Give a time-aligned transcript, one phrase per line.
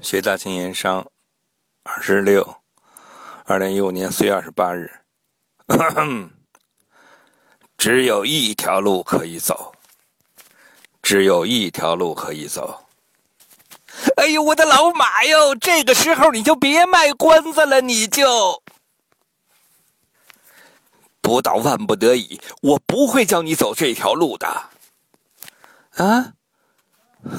[0.00, 1.04] 学大清盐商，
[1.82, 2.56] 二十六，
[3.44, 4.90] 二零一五年四月二十八日。
[7.76, 9.74] 只有一条路可以走，
[11.02, 12.86] 只有一条路可以走。
[14.16, 15.54] 哎呦，我的老马哟！
[15.56, 18.62] 这个时候你就别卖关子了，你就
[21.20, 24.46] 不到万不得已，我不会叫你走这条路的。
[25.96, 26.32] 啊，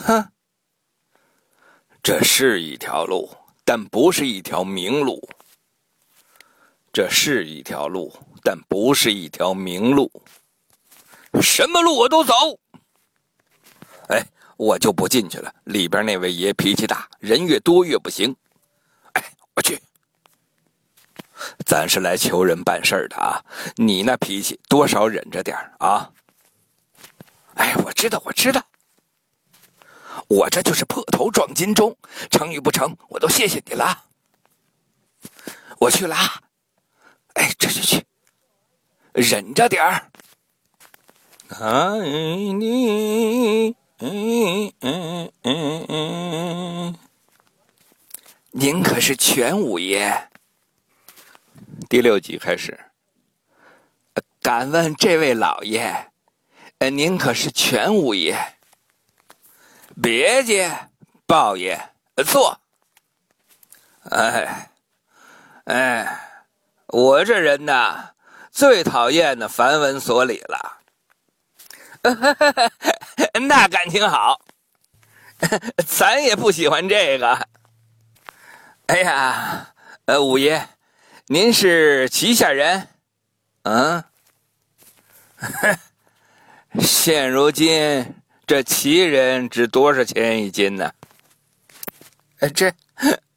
[0.05, 0.31] 哼。
[2.01, 3.29] 这是一条路，
[3.63, 5.21] 但不是一条明路。
[6.91, 8.11] 这是一条路，
[8.43, 10.11] 但不是一条明路。
[11.41, 12.33] 什么路我都走。
[14.07, 14.25] 哎，
[14.57, 15.53] 我就不进去了。
[15.65, 18.35] 里边那位爷脾气大，人越多越不行。
[19.13, 19.23] 哎，
[19.55, 19.79] 我去。
[21.65, 23.39] 咱是来求人办事的啊，
[23.75, 26.11] 你那脾气多少忍着点啊。
[27.53, 28.65] 哎，我知道，我知道。
[30.27, 31.95] 我这就是破头撞金钟，
[32.29, 34.05] 成与不成，我都谢谢你了。
[35.79, 36.15] 我去了，
[37.33, 38.05] 哎，这去去，
[39.13, 40.11] 忍着点儿。
[41.49, 41.99] 爱
[42.53, 46.95] 你，嗯嗯嗯嗯。
[48.51, 50.29] 您可是全五爷。
[51.87, 52.79] 第六集开始。
[54.41, 56.11] 敢问这位老爷，
[56.77, 58.37] 呃，您可是全五爷？
[60.01, 60.89] 别介，
[61.25, 61.77] 报爷，
[62.25, 62.59] 坐。
[64.11, 64.71] 哎，
[65.65, 66.43] 哎，
[66.87, 68.11] 我这人呐，
[68.51, 70.77] 最讨厌的繁文琐礼了。
[73.41, 74.39] 那感情好，
[75.85, 77.47] 咱也不喜欢这个。
[78.87, 79.73] 哎呀，
[80.05, 80.69] 呃，五爷，
[81.27, 82.87] 您是旗下人？
[83.63, 84.03] 嗯，
[86.79, 88.15] 现如今。
[88.49, 90.91] 这奇人值多少钱一斤呢？
[92.55, 92.73] 这，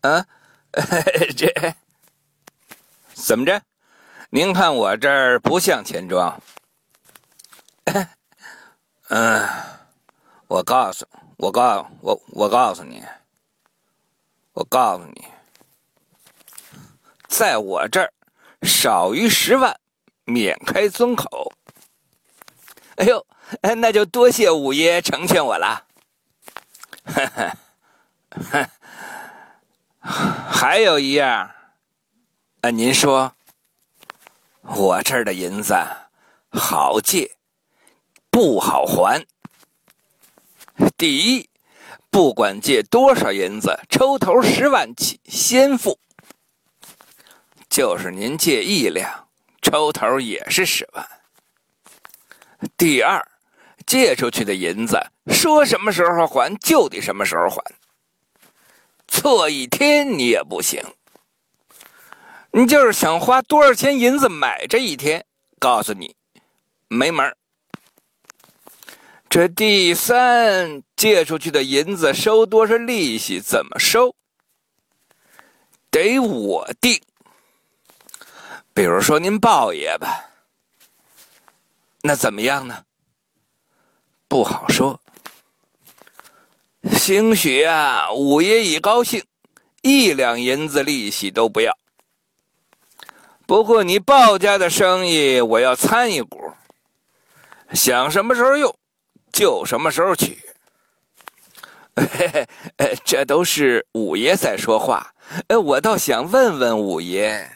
[0.00, 0.24] 啊，
[1.36, 1.52] 这
[3.12, 3.60] 怎么着？
[4.30, 6.42] 您看我这儿不像钱庄。
[9.10, 9.46] 嗯，
[10.46, 13.04] 我告诉，我告我我告诉你，
[14.54, 15.26] 我告诉你，
[17.28, 18.10] 在我这儿
[18.62, 19.78] 少于十万，
[20.24, 21.52] 免开尊口。
[23.02, 23.26] 哎呦！
[23.78, 25.84] 那就多谢五爷成全我了。
[29.98, 31.50] 还有一样，
[32.60, 33.34] 啊，您说，
[34.62, 35.74] 我这儿的银子
[36.52, 37.32] 好借，
[38.30, 39.26] 不好还。
[40.96, 41.50] 第一，
[42.08, 45.98] 不管借多少银子，抽头十万起，先付。
[47.68, 49.28] 就是您借一两，
[49.60, 51.04] 抽头也是十万。
[52.76, 53.26] 第二。
[53.84, 54.96] 借出去的银子，
[55.26, 57.60] 说什么时候还就得什么时候还，
[59.08, 60.80] 错一天你也不行。
[62.52, 65.26] 你就是想花多少钱银子买这一天，
[65.58, 66.14] 告诉你，
[66.86, 67.36] 没门
[69.28, 74.14] 这第三，借出去的银子收多少利息，怎么收，
[75.90, 77.02] 得我定。
[78.72, 80.31] 比如说您报爷吧，
[82.02, 82.84] 那怎么样呢？
[84.28, 85.00] 不好说，
[86.92, 89.24] 兴许啊，五爷一高兴，
[89.82, 91.76] 一两银子利息都不要。
[93.46, 96.52] 不过你鲍家的生意，我要参一股，
[97.72, 98.74] 想什么时候用，
[99.32, 100.38] 就什么时候取。
[103.04, 105.14] 这都是五爷在说话，
[105.48, 107.48] 我倒想问问五爷，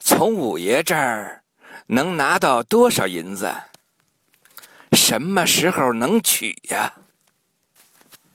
[0.00, 1.42] 从五爷这儿
[1.86, 3.52] 能拿到多少银子？
[4.92, 6.94] 什么时候能取呀？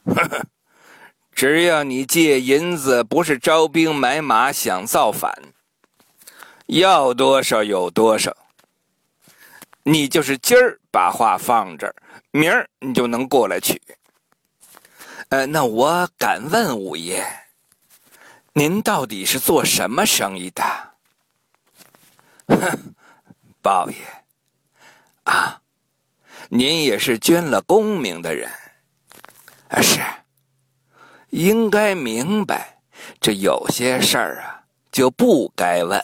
[0.05, 0.45] 呵呵，
[1.31, 5.33] 只要你借银子，不是招兵买马想造反，
[6.67, 8.35] 要多少有多少。
[9.83, 11.95] 你就是今儿把话放这儿，
[12.31, 13.81] 明儿你就能过来取。
[15.29, 17.25] 呃，那我敢问五爷，
[18.53, 20.63] 您到底是做什么生意的？
[22.47, 22.93] 哼，
[23.61, 23.95] 豹爷
[25.23, 25.61] 啊
[26.49, 28.49] 您也是捐了功名的人。
[29.69, 29.99] 啊是。
[31.29, 32.79] 应该明白
[33.21, 36.03] 这有些事儿啊就不该问。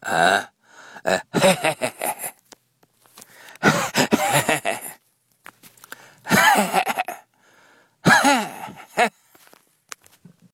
[0.00, 0.50] 啊
[1.32, 1.95] 嘿嘿嘿。